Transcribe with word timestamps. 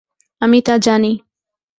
আমি 0.41 0.59
তা 0.61 0.73
জানি। 0.77 1.11